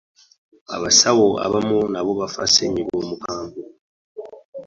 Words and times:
abasawo 0.75 1.27
abamu 1.45 1.79
nabo 1.93 2.11
baafa 2.19 2.43
ssenyiga 2.49 2.95
omukambwe. 3.01 3.63